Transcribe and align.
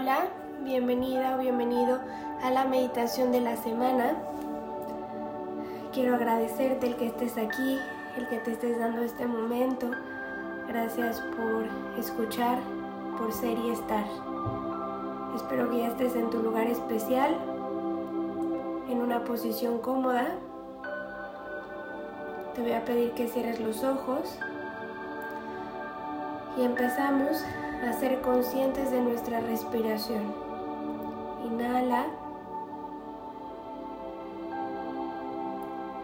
Hola, 0.00 0.30
bienvenida 0.64 1.36
o 1.36 1.38
bienvenido 1.40 2.00
a 2.42 2.50
la 2.50 2.64
meditación 2.64 3.32
de 3.32 3.42
la 3.42 3.54
semana. 3.58 4.16
Quiero 5.92 6.14
agradecerte 6.14 6.86
el 6.86 6.96
que 6.96 7.08
estés 7.08 7.36
aquí, 7.36 7.78
el 8.16 8.26
que 8.28 8.38
te 8.38 8.52
estés 8.52 8.78
dando 8.78 9.02
este 9.02 9.26
momento. 9.26 9.90
Gracias 10.68 11.20
por 11.36 11.66
escuchar, 11.98 12.60
por 13.18 13.30
ser 13.30 13.58
y 13.58 13.72
estar. 13.72 14.06
Espero 15.36 15.68
que 15.70 15.80
ya 15.80 15.88
estés 15.88 16.16
en 16.16 16.30
tu 16.30 16.38
lugar 16.42 16.66
especial, 16.66 17.36
en 18.88 19.02
una 19.02 19.22
posición 19.24 19.80
cómoda. 19.80 20.28
Te 22.54 22.62
voy 22.62 22.72
a 22.72 22.86
pedir 22.86 23.12
que 23.12 23.28
cierres 23.28 23.60
los 23.60 23.84
ojos 23.84 24.38
y 26.56 26.62
empezamos 26.62 27.44
a 27.88 27.92
ser 27.92 28.20
conscientes 28.20 28.90
de 28.90 29.00
nuestra 29.00 29.40
respiración. 29.40 30.34
Inhala. 31.44 32.06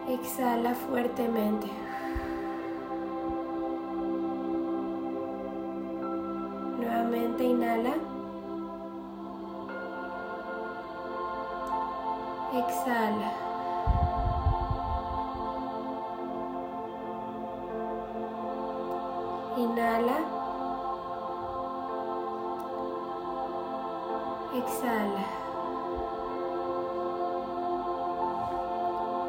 Exhala 0.09 0.73
fuertemente. 0.73 1.67
Nuevamente 6.79 7.43
inhala. 7.43 7.93
Exhala. 12.53 13.31
Inhala. 19.57 20.36
Exhala. 24.67 25.25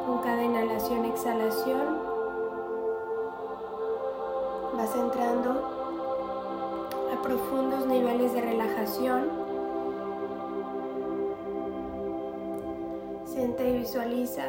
Con 0.05 0.17
cada 0.19 0.43
inhalación, 0.43 1.05
exhalación, 1.05 1.97
vas 4.75 4.95
entrando 4.95 5.51
a 7.13 7.21
profundos 7.21 7.85
niveles 7.85 8.33
de 8.33 8.41
relajación. 8.41 9.29
Siente 13.23 13.69
y 13.69 13.77
visualiza 13.77 14.43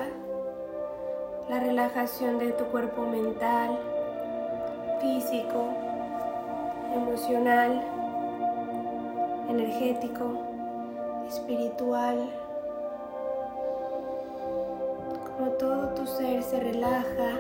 la 1.48 1.60
relajación 1.60 2.38
de 2.38 2.50
tu 2.52 2.64
cuerpo 2.64 3.02
mental, 3.02 3.78
físico, 5.00 5.68
emocional, 6.92 7.84
energético, 9.48 10.49
espiritual, 11.30 12.28
como 15.26 15.50
todo 15.52 15.94
tu 15.94 16.04
ser 16.04 16.42
se 16.42 16.58
relaja, 16.58 17.38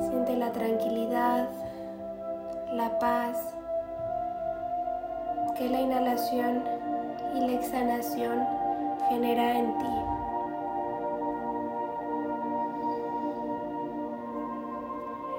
siente 0.00 0.36
la 0.36 0.50
tranquilidad, 0.50 1.48
la 2.72 2.98
paz 2.98 3.54
que 5.56 5.68
la 5.68 5.80
inhalación 5.80 6.64
y 7.36 7.40
la 7.40 7.52
exhalación 7.52 8.44
genera 9.08 9.58
en 9.58 9.78
ti. 9.78 9.84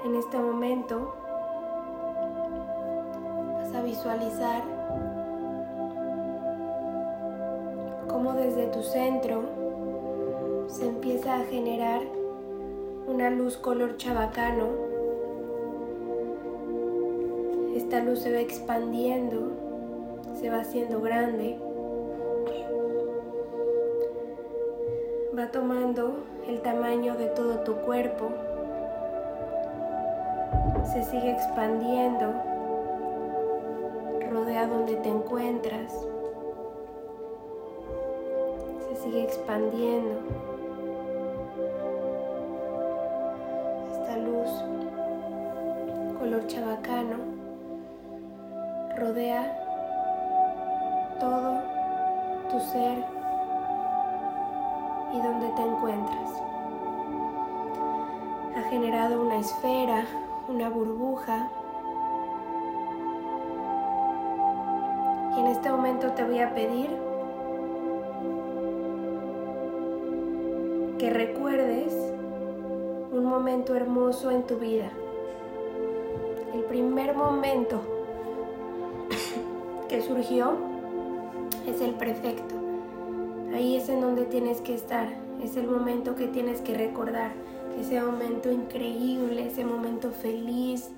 En 0.06 0.14
este 0.16 0.38
momento 0.38 1.14
vas 3.58 3.74
a 3.74 3.82
visualizar 3.82 4.79
tu 8.66 8.82
centro 8.82 9.42
se 10.68 10.86
empieza 10.86 11.36
a 11.36 11.44
generar 11.44 12.02
una 13.06 13.30
luz 13.30 13.56
color 13.56 13.96
chabacano. 13.96 14.68
Esta 17.74 18.00
luz 18.00 18.20
se 18.20 18.32
va 18.32 18.40
expandiendo, 18.40 19.50
se 20.38 20.50
va 20.50 20.60
haciendo 20.60 21.00
grande, 21.00 21.58
va 25.36 25.50
tomando 25.50 26.24
el 26.46 26.60
tamaño 26.60 27.16
de 27.16 27.26
todo 27.26 27.60
tu 27.60 27.74
cuerpo, 27.76 28.28
se 30.84 31.02
sigue 31.04 31.32
expandiendo, 31.32 32.32
rodea 34.30 34.66
donde 34.66 34.96
te 34.96 35.08
encuentras 35.08 36.09
sigue 39.10 39.24
expandiendo. 39.24 40.20
Esta 43.90 44.16
luz 44.18 44.50
color 46.18 46.46
chabacano 46.46 47.16
rodea 48.96 49.42
todo 51.18 51.60
tu 52.50 52.60
ser 52.60 53.04
y 55.12 55.20
donde 55.20 55.48
te 55.56 55.62
encuentras. 55.62 56.30
Ha 58.56 58.62
generado 58.70 59.22
una 59.22 59.38
esfera, 59.38 60.04
una 60.48 60.68
burbuja. 60.68 61.48
Y 65.36 65.40
en 65.40 65.46
este 65.46 65.68
momento 65.70 66.12
te 66.12 66.22
voy 66.22 66.38
a 66.38 66.54
pedir 66.54 67.09
recuerdes 71.10 71.92
un 73.12 73.24
momento 73.24 73.74
hermoso 73.74 74.30
en 74.30 74.44
tu 74.46 74.56
vida. 74.56 74.90
El 76.54 76.62
primer 76.64 77.14
momento 77.16 77.80
que 79.88 80.00
surgió 80.02 80.52
es 81.66 81.80
el 81.80 81.94
perfecto. 81.94 82.54
Ahí 83.52 83.76
es 83.76 83.88
en 83.88 84.00
donde 84.00 84.24
tienes 84.24 84.60
que 84.60 84.74
estar. 84.74 85.08
Es 85.42 85.56
el 85.56 85.66
momento 85.66 86.14
que 86.14 86.28
tienes 86.28 86.60
que 86.60 86.74
recordar. 86.74 87.32
Ese 87.80 88.00
momento 88.00 88.50
increíble, 88.52 89.46
ese 89.46 89.64
momento 89.64 90.10
feliz, 90.10 90.90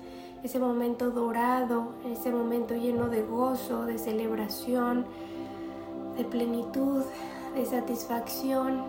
ese 0.43 0.59
momento 0.59 1.09
dorado, 1.11 1.93
ese 2.11 2.31
momento 2.31 2.75
lleno 2.75 3.09
de 3.09 3.23
gozo, 3.23 3.85
de 3.85 3.97
celebración, 3.97 5.05
de 6.17 6.25
plenitud, 6.25 7.03
de 7.55 7.65
satisfacción, 7.65 8.83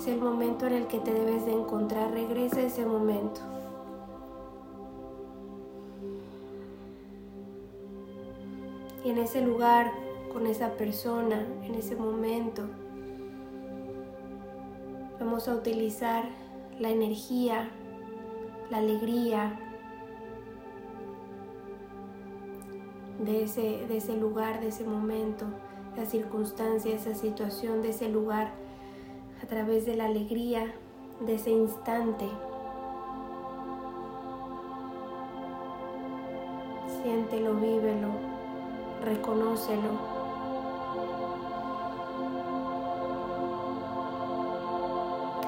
es 0.00 0.06
el 0.06 0.18
momento 0.18 0.66
en 0.66 0.72
el 0.72 0.86
que 0.86 0.98
te 0.98 1.12
debes 1.12 1.44
de 1.44 1.52
encontrar. 1.52 2.10
Regresa 2.10 2.60
a 2.60 2.62
ese 2.62 2.86
momento. 2.86 3.42
Y 9.04 9.10
en 9.10 9.18
ese 9.18 9.42
lugar, 9.42 9.92
con 10.32 10.46
esa 10.46 10.70
persona, 10.70 11.46
en 11.64 11.74
ese 11.74 11.96
momento, 11.96 12.62
vamos 15.18 15.48
a 15.48 15.54
utilizar 15.54 16.24
la 16.78 16.88
energía, 16.88 17.68
la 18.70 18.78
alegría 18.78 19.60
de 23.22 23.42
ese, 23.42 23.86
de 23.86 23.98
ese 23.98 24.16
lugar, 24.16 24.60
de 24.60 24.68
ese 24.68 24.84
momento, 24.84 25.44
la 25.94 26.06
circunstancia, 26.06 26.94
esa 26.94 27.14
situación, 27.14 27.82
de 27.82 27.90
ese 27.90 28.08
lugar 28.08 28.69
través 29.50 29.84
de 29.84 29.96
la 29.96 30.04
alegría 30.04 30.72
de 31.26 31.34
ese 31.34 31.50
instante. 31.50 32.24
Siéntelo, 37.02 37.54
vívelo, 37.54 38.10
reconócelo. 39.04 40.20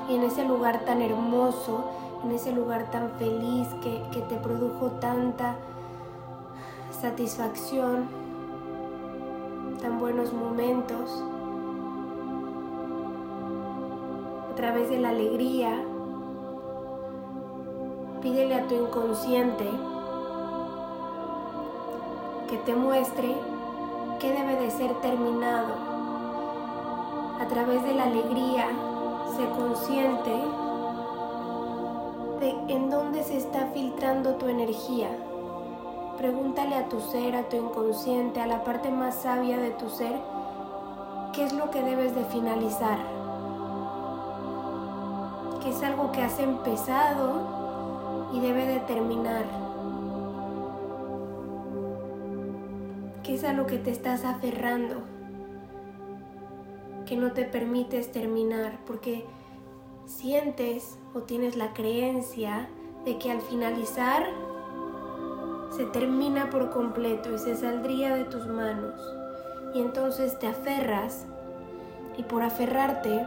Y 0.09 0.17
en 0.17 0.25
ese 0.25 0.45
lugar 0.47 0.81
tan 0.85 1.01
hermoso, 1.01 1.85
en 2.25 2.33
ese 2.33 2.51
lugar 2.51 2.91
tan 2.91 3.09
feliz 3.13 3.69
que, 3.85 4.03
que 4.11 4.21
te 4.23 4.37
produjo 4.37 4.91
tanta 5.01 5.55
satisfacción, 7.01 8.09
tan 9.81 10.01
buenos 10.01 10.33
momentos, 10.33 11.23
a 14.53 14.55
través 14.55 14.91
de 14.91 14.99
la 14.99 15.09
alegría, 15.09 15.83
pídele 18.21 18.55
a 18.55 18.67
tu 18.69 18.75
inconsciente 18.75 19.65
que 22.51 22.59
te 22.59 22.75
muestre 22.75 23.35
qué 24.21 24.31
debe 24.31 24.57
de 24.57 24.71
ser 24.71 24.93
terminado. 25.01 25.73
A 27.41 27.47
través 27.49 27.83
de 27.83 27.95
la 27.95 28.05
alegría, 28.05 28.67
sé 29.35 29.49
consciente 29.59 30.35
de 32.41 32.75
en 32.75 32.91
dónde 32.91 33.23
se 33.23 33.39
está 33.39 33.69
filtrando 33.73 34.35
tu 34.35 34.49
energía. 34.49 35.09
Pregúntale 36.19 36.75
a 36.77 36.91
tu 36.91 37.01
ser, 37.01 37.37
a 37.37 37.49
tu 37.49 37.57
inconsciente, 37.57 38.43
a 38.43 38.47
la 38.47 38.65
parte 38.65 38.91
más 38.91 39.15
sabia 39.15 39.57
de 39.57 39.71
tu 39.71 39.89
ser, 39.89 40.21
qué 41.33 41.43
es 41.43 41.55
lo 41.55 41.71
que 41.71 41.83
debes 41.83 42.15
de 42.15 42.25
finalizar. 42.27 43.22
¿Qué 45.73 45.79
es 45.79 45.85
algo 45.85 46.13
que 46.13 46.21
has 46.21 46.39
empezado 46.39 48.29
y 48.35 48.41
debe 48.41 48.67
de 48.67 48.81
terminar? 48.81 49.47
¿Qué 53.23 53.33
es 53.37 53.43
a 53.43 53.55
lo 53.55 53.67
que 53.67 53.79
te 53.79 53.91
estás 53.91 54.27
aferrando? 54.27 54.97
Que 57.07 57.17
no 57.17 57.33
te 57.33 57.47
permites 57.47 58.13
terminar 58.13 58.81
porque 58.87 59.25
sientes 60.05 60.99
o 61.15 61.21
tienes 61.23 61.57
la 61.57 61.73
creencia 61.73 62.69
de 63.07 63.17
que 63.17 63.33
al 63.33 63.41
finalizar 63.41 64.27
se 65.71 65.87
termina 65.87 66.51
por 66.51 66.69
completo 66.69 67.35
y 67.35 67.39
se 67.39 67.57
saldría 67.57 68.15
de 68.15 68.25
tus 68.25 68.47
manos. 68.47 69.01
Y 69.75 69.81
entonces 69.81 70.39
te 70.39 70.49
aferras 70.49 71.25
y 72.19 72.25
por 72.25 72.43
aferrarte 72.43 73.27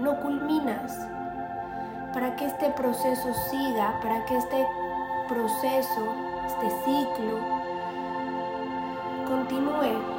no 0.00 0.20
culminas. 0.20 0.98
Para 2.12 2.36
que 2.36 2.46
este 2.46 2.70
proceso 2.70 3.32
siga, 3.50 3.98
para 4.02 4.24
que 4.24 4.36
este 4.36 4.66
proceso, 5.28 6.14
este 6.46 6.70
ciclo, 6.84 7.38
continúe. 9.26 10.18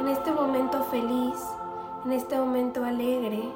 En 0.00 0.08
este 0.08 0.30
momento 0.30 0.84
feliz, 0.84 1.42
en 2.04 2.12
este 2.12 2.38
momento 2.38 2.84
alegre, 2.84 3.50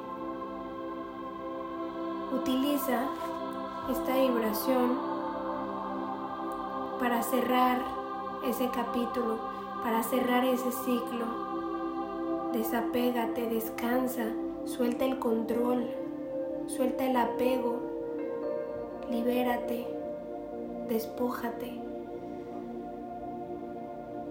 utiliza 2.33 3.01
esta 3.89 4.15
vibración 4.15 4.97
para 6.99 7.21
cerrar 7.21 7.79
ese 8.45 8.69
capítulo, 8.69 9.37
para 9.83 10.03
cerrar 10.03 10.43
ese 10.45 10.71
ciclo. 10.71 11.42
Desapégate, 12.53 13.49
descansa, 13.49 14.25
suelta 14.65 15.05
el 15.05 15.19
control, 15.19 15.87
suelta 16.67 17.05
el 17.05 17.17
apego, 17.17 17.79
libérate, 19.09 19.87
despójate. 20.87 21.73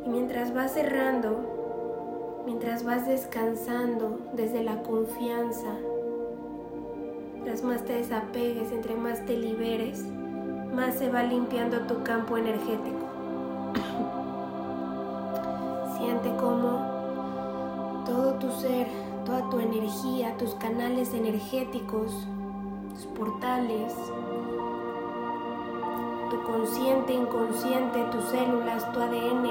Y 0.07 0.09
mientras 0.09 0.55
vas 0.55 0.73
cerrando, 0.73 2.43
mientras 2.47 2.85
vas 2.85 3.07
descansando 3.07 4.19
desde 4.35 4.63
la 4.63 4.83
confianza, 4.83 5.77
Mientras 7.45 7.65
más 7.65 7.85
te 7.85 7.95
desapegues, 7.95 8.71
entre 8.71 8.95
más 8.95 9.27
te 9.27 9.37
liberes, 9.37 10.05
más 10.73 10.95
se 10.95 11.11
va 11.11 11.25
limpiando 11.25 11.81
tu 11.89 12.05
campo 12.05 12.37
energético. 12.37 13.05
Siente 15.99 16.31
cómo 16.37 17.02
todo 18.05 18.35
tu 18.35 18.51
ser, 18.53 18.87
toda 19.25 19.49
tu 19.51 19.59
energía, 19.59 20.37
tus 20.37 20.55
canales 20.57 21.15
energéticos, 21.15 22.27
tus 22.91 23.07
portales, 23.07 23.95
tu 26.31 26.43
consciente, 26.43 27.13
inconsciente, 27.13 28.05
tus 28.11 28.25
células, 28.25 28.91
tu 28.93 29.01
ADN, 29.01 29.45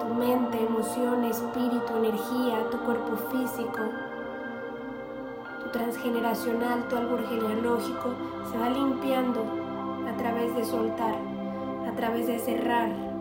tu 0.00 0.14
mente, 0.14 0.64
emoción, 0.64 1.24
espíritu, 1.24 1.96
energía, 1.96 2.68
tu 2.70 2.78
cuerpo 2.78 3.16
físico, 3.30 3.80
transgeneracional, 5.72 6.86
tu 6.88 6.96
árbol 6.96 7.26
genealógico, 7.26 8.14
se 8.50 8.58
va 8.58 8.70
limpiando 8.70 9.44
a 10.08 10.16
través 10.16 10.54
de 10.54 10.64
soltar, 10.64 11.16
a 11.88 11.96
través 11.96 12.28
de 12.28 12.38
cerrar. 12.38 13.13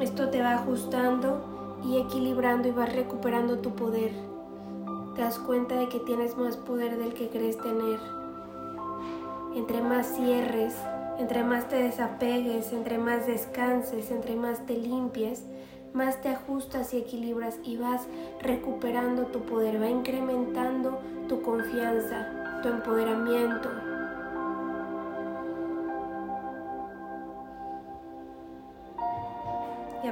Esto 0.00 0.28
te 0.28 0.40
va 0.40 0.52
ajustando 0.52 1.80
y 1.84 1.98
equilibrando 1.98 2.68
y 2.68 2.70
vas 2.70 2.94
recuperando 2.94 3.58
tu 3.58 3.74
poder. 3.74 4.12
Te 5.16 5.22
das 5.22 5.40
cuenta 5.40 5.74
de 5.74 5.88
que 5.88 5.98
tienes 5.98 6.36
más 6.36 6.56
poder 6.56 6.96
del 6.98 7.14
que 7.14 7.28
crees 7.28 7.58
tener. 7.58 7.98
Entre 9.56 9.82
más 9.82 10.06
cierres, 10.14 10.76
entre 11.18 11.42
más 11.42 11.68
te 11.68 11.82
desapegues, 11.82 12.72
entre 12.72 12.98
más 12.98 13.26
descanses, 13.26 14.12
entre 14.12 14.36
más 14.36 14.64
te 14.66 14.76
limpies, 14.76 15.42
más 15.92 16.22
te 16.22 16.28
ajustas 16.28 16.94
y 16.94 16.98
equilibras 16.98 17.58
y 17.64 17.76
vas 17.76 18.06
recuperando 18.40 19.26
tu 19.26 19.40
poder, 19.40 19.82
va 19.82 19.88
incrementando 19.88 21.00
tu 21.28 21.42
confianza, 21.42 22.60
tu 22.62 22.68
empoderamiento. 22.68 23.68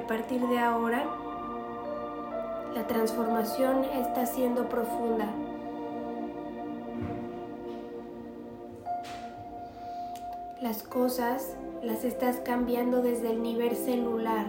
A 0.06 0.08
partir 0.08 0.40
de 0.46 0.60
ahora, 0.60 1.04
la 2.76 2.86
transformación 2.86 3.82
está 3.86 4.24
siendo 4.24 4.68
profunda. 4.68 5.26
Las 10.60 10.84
cosas 10.84 11.56
las 11.82 12.04
estás 12.04 12.36
cambiando 12.36 13.02
desde 13.02 13.32
el 13.32 13.42
nivel 13.42 13.74
celular. 13.74 14.46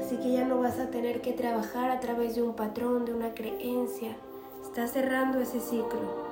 Así 0.00 0.16
que 0.16 0.32
ya 0.32 0.46
no 0.46 0.58
vas 0.60 0.78
a 0.78 0.86
tener 0.86 1.20
que 1.20 1.34
trabajar 1.34 1.90
a 1.90 2.00
través 2.00 2.36
de 2.36 2.42
un 2.42 2.54
patrón, 2.54 3.04
de 3.04 3.12
una 3.12 3.34
creencia. 3.34 4.16
Estás 4.62 4.92
cerrando 4.92 5.40
ese 5.40 5.60
ciclo. 5.60 6.25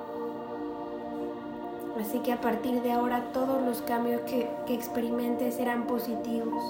Así 1.99 2.19
que 2.19 2.33
a 2.33 2.41
partir 2.41 2.81
de 2.81 2.91
ahora 2.91 3.31
todos 3.31 3.61
los 3.61 3.81
cambios 3.81 4.21
que, 4.21 4.49
experimentes 4.67 5.55
serán 5.55 5.87
positivos 5.87 6.61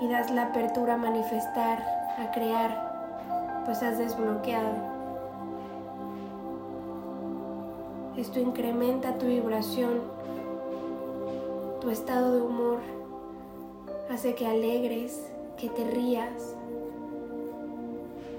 y 0.00 0.08
das 0.08 0.30
la 0.32 0.46
apertura 0.46 0.94
a 0.94 0.96
manifestar, 0.96 1.78
a 2.18 2.32
crear, 2.32 3.62
pues 3.64 3.82
has 3.82 3.96
desbloqueado. 3.96 4.92
Esto 8.16 8.40
incrementa 8.40 9.18
tu 9.18 9.26
vibración, 9.26 10.00
tu 11.80 11.90
estado 11.90 12.34
de 12.34 12.42
humor, 12.42 12.78
hace 14.10 14.34
que 14.34 14.46
alegres, 14.46 15.30
que 15.56 15.68
te 15.68 15.84
rías, 15.84 16.56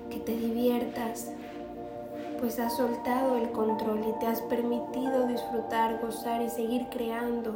que 0.10 0.20
te 0.20 0.34
diviertas, 0.34 1.32
pues 2.46 2.60
has 2.60 2.78
soltado 2.78 3.38
el 3.38 3.50
control 3.50 4.06
y 4.08 4.20
te 4.20 4.28
has 4.28 4.40
permitido 4.40 5.26
disfrutar, 5.26 6.00
gozar 6.00 6.44
y 6.44 6.50
seguir 6.52 6.86
creando. 6.92 7.56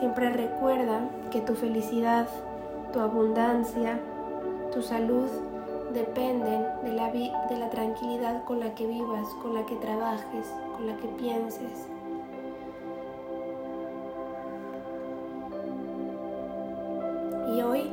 Siempre 0.00 0.30
recuerda 0.30 1.08
que 1.30 1.42
tu 1.42 1.54
felicidad, 1.54 2.26
tu 2.92 2.98
abundancia, 2.98 4.00
tu 4.72 4.82
salud 4.82 5.28
dependen 5.94 6.66
de 6.82 6.92
la, 6.92 7.12
de 7.12 7.56
la 7.56 7.70
tranquilidad 7.70 8.42
con 8.42 8.58
la 8.58 8.74
que 8.74 8.88
vivas, 8.88 9.28
con 9.40 9.54
la 9.54 9.64
que 9.64 9.76
trabajes, 9.76 10.48
con 10.76 10.88
la 10.88 10.96
que 10.96 11.06
pienses. 11.06 11.86
y 17.54 17.62
hoy 17.62 17.92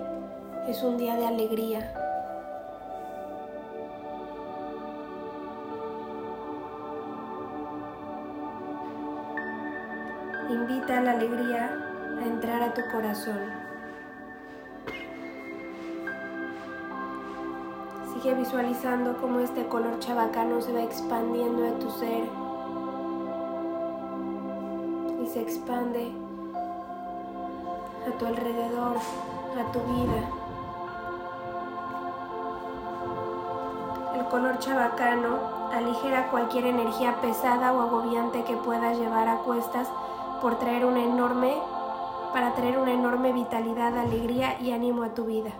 es 0.68 0.82
un 0.82 0.98
día 0.98 1.16
de 1.16 1.28
alegría. 1.28 2.03
Invita 10.50 10.98
a 10.98 11.02
la 11.02 11.12
alegría 11.12 11.78
a 12.20 12.26
entrar 12.26 12.62
a 12.62 12.74
tu 12.74 12.82
corazón. 12.92 13.40
Sigue 18.14 18.36
visualizando 18.36 19.18
cómo 19.18 19.40
este 19.40 19.66
color 19.68 20.00
chabacano 20.00 20.62
se 20.62 20.74
va 20.74 20.84
expandiendo 20.84 21.62
de 21.62 21.72
tu 21.72 21.90
ser 21.92 22.24
y 25.24 25.28
se 25.28 25.42
expande 25.42 26.12
a 28.08 28.18
tu 28.18 28.26
alrededor 28.26 28.98
a 29.60 29.72
tu 29.72 29.80
vida. 29.80 30.30
El 34.16 34.26
color 34.26 34.60
chabacano 34.60 35.38
aligera 35.72 36.30
cualquier 36.30 36.66
energía 36.66 37.16
pesada 37.22 37.74
o 37.74 37.82
agobiante 37.82 38.44
que 38.44 38.58
puedas 38.58 38.98
llevar 38.98 39.28
a 39.28 39.38
cuestas 39.38 39.88
por 40.44 40.60
traer 40.60 40.84
una 40.84 41.02
enorme 41.02 41.54
para 42.34 42.54
traer 42.54 42.78
una 42.78 42.92
enorme 42.92 43.32
vitalidad, 43.32 43.98
alegría 43.98 44.60
y 44.60 44.72
ánimo 44.72 45.04
a 45.04 45.14
tu 45.14 45.24
vida. 45.24 45.52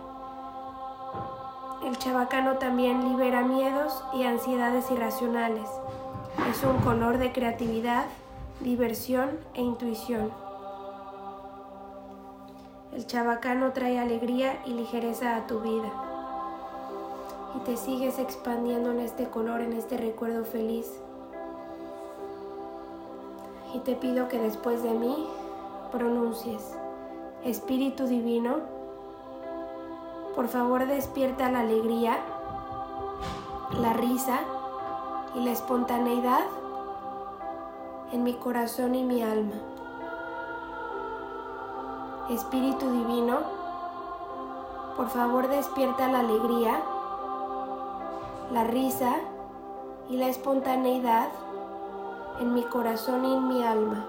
El 1.86 1.96
chabacano 1.96 2.58
también 2.58 3.08
libera 3.08 3.42
miedos 3.42 4.04
y 4.12 4.24
ansiedades 4.24 4.90
irracionales. 4.90 5.66
Es 6.50 6.62
un 6.64 6.76
color 6.82 7.16
de 7.16 7.32
creatividad, 7.32 8.04
diversión 8.60 9.30
e 9.54 9.62
intuición. 9.62 10.30
El 12.92 13.06
chabacano 13.06 13.72
trae 13.72 13.98
alegría 13.98 14.60
y 14.66 14.74
ligereza 14.74 15.36
a 15.36 15.46
tu 15.46 15.60
vida. 15.60 15.90
y 17.56 17.60
te 17.60 17.76
sigues 17.76 18.18
expandiendo 18.18 18.90
en 18.90 18.98
este 18.98 19.30
color, 19.30 19.60
en 19.60 19.72
este 19.72 19.96
recuerdo 19.96 20.44
feliz. 20.44 20.90
Y 23.74 23.80
te 23.80 23.96
pido 23.96 24.28
que 24.28 24.38
después 24.38 24.84
de 24.84 24.94
mí 24.94 25.26
pronuncies, 25.90 26.76
Espíritu 27.44 28.06
Divino, 28.06 28.58
por 30.36 30.46
favor 30.46 30.86
despierta 30.86 31.50
la 31.50 31.60
alegría, 31.60 32.18
la 33.80 33.92
risa 33.92 34.38
y 35.34 35.44
la 35.44 35.50
espontaneidad 35.50 36.44
en 38.12 38.22
mi 38.22 38.34
corazón 38.34 38.94
y 38.94 39.02
mi 39.02 39.22
alma. 39.22 39.56
Espíritu 42.30 42.88
Divino, 42.90 43.38
por 44.96 45.08
favor 45.08 45.48
despierta 45.48 46.06
la 46.06 46.20
alegría, 46.20 46.80
la 48.52 48.62
risa 48.62 49.16
y 50.08 50.16
la 50.16 50.28
espontaneidad 50.28 51.28
en 52.40 52.52
mi 52.52 52.62
corazón 52.64 53.24
y 53.24 53.34
en 53.34 53.48
mi 53.48 53.62
alma. 53.62 54.04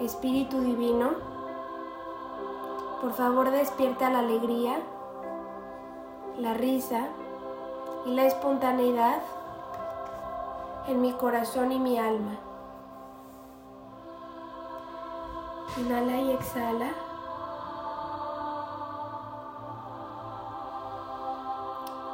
Espíritu 0.00 0.60
Divino, 0.60 1.10
por 3.00 3.12
favor 3.12 3.50
despierta 3.50 4.10
la 4.10 4.18
alegría, 4.18 4.78
la 6.38 6.54
risa 6.54 7.08
y 8.04 8.14
la 8.14 8.26
espontaneidad 8.26 9.22
en 10.86 11.00
mi 11.00 11.12
corazón 11.12 11.72
y 11.72 11.78
mi 11.78 11.98
alma. 11.98 12.36
Inhala 15.78 16.20
y 16.20 16.30
exhala. 16.32 16.90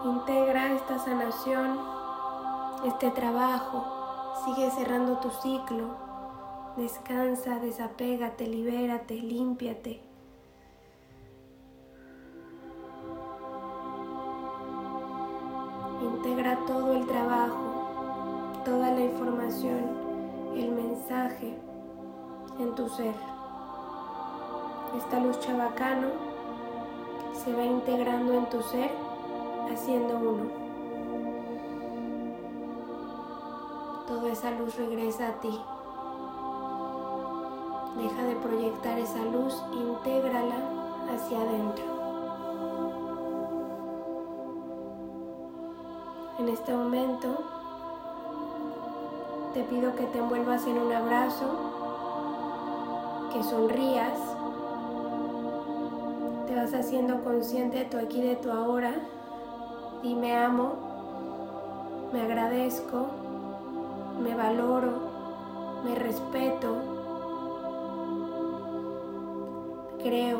Integra 0.05 0.73
esta 0.73 0.99
sanación, 0.99 1.79
este 2.85 3.11
trabajo. 3.11 3.85
Sigue 4.45 4.71
cerrando 4.71 5.19
tu 5.19 5.31
ciclo. 5.31 5.97
Descansa, 6.77 7.59
desapégate, 7.59 8.47
libérate, 8.47 9.15
límpiate. 9.15 10.03
Integra 16.01 16.59
todo 16.67 16.95
el 16.95 17.07
trabajo, 17.07 18.63
toda 18.65 18.91
la 18.91 19.01
información, 19.01 19.81
el 20.57 20.73
mensaje 20.73 21.57
en 22.59 22.75
tu 22.75 22.89
ser. 22.89 23.15
Esta 24.97 25.21
luz 25.21 25.39
chabacano 25.41 26.09
se 27.33 27.53
va 27.53 27.65
integrando 27.65 28.33
en 28.35 28.49
tu 28.49 28.63
ser, 28.63 28.91
haciendo 29.71 30.19
uno. 30.19 30.62
Esa 34.33 34.51
luz 34.51 34.75
regresa 34.77 35.29
a 35.29 35.33
ti. 35.41 35.61
Deja 37.99 38.23
de 38.25 38.35
proyectar 38.37 38.99
esa 38.99 39.23
luz, 39.27 39.63
intégrala 39.73 40.57
hacia 41.15 41.39
adentro. 41.39 41.85
En 46.39 46.49
este 46.49 46.73
momento 46.75 47.29
te 49.53 49.63
pido 49.65 49.95
que 49.95 50.07
te 50.07 50.19
envuelvas 50.19 50.67
en 50.67 50.79
un 50.79 50.93
abrazo, 50.93 51.45
que 53.35 53.43
sonrías 53.45 54.19
te 56.47 56.57
vas 56.57 56.73
haciendo 56.73 57.23
consciente 57.23 57.79
de 57.81 57.85
tu 57.85 57.99
aquí, 57.99 58.23
de 58.23 58.37
tu 58.37 58.51
ahora. 58.51 58.95
Y 60.03 60.15
me 60.15 60.35
amo, 60.35 60.73
me 62.13 62.23
agradezco, 62.23 63.22
me 64.23 64.35
valoro, 64.35 64.93
me 65.85 65.95
respeto, 65.95 66.69
creo, 70.03 70.39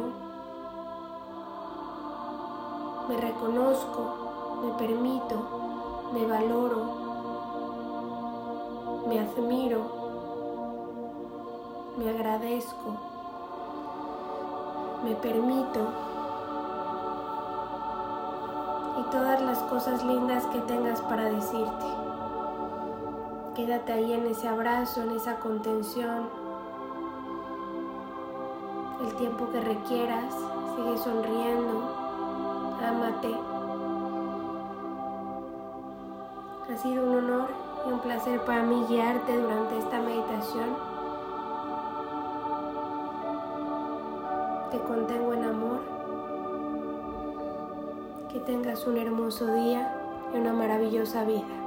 me 3.09 3.17
reconozco, 3.21 4.61
me 4.63 4.73
permito, 4.79 6.11
me 6.13 6.27
valoro, 6.27 6.81
me 9.09 9.19
admiro, 9.21 9.81
me 11.99 12.11
agradezco 12.11 13.13
me 15.05 15.17
permito 15.17 15.81
y 19.01 19.03
todas 19.11 19.43
las 19.43 19.59
cosas 19.65 20.05
lindas 20.05 20.47
que 20.47 20.61
tengas 20.61 21.01
para 21.03 21.25
decirte. 21.25 22.12
Quédate 23.55 23.93
ahí 23.93 24.13
en 24.13 24.27
ese 24.27 24.49
abrazo, 24.49 25.03
en 25.03 25.11
esa 25.11 25.39
contención, 25.39 26.29
el 29.07 29.15
tiempo 29.15 29.49
que 29.51 29.61
requieras, 29.61 30.35
sigue 30.77 30.97
sonriendo, 30.99 31.83
ámate. 32.83 33.35
Ha 36.73 36.77
sido 36.79 37.05
un 37.05 37.17
honor 37.17 37.49
y 37.87 37.93
un 37.93 38.01
placer 38.01 38.41
para 38.45 38.63
mí 38.63 38.87
guiarte 38.89 39.39
durante 39.39 39.79
esta 39.79 40.01
meditación. 40.01 40.93
te 44.73 44.79
contengo 44.79 45.35
en 45.35 45.45
amor. 45.45 45.81
Que 48.33 48.41
tengas 48.41 48.87
un 48.87 48.97
hermoso 48.97 49.53
día 49.55 49.95
y 50.33 50.39
una 50.39 50.55
maravillosa 50.55 51.25
vida. 51.25 51.62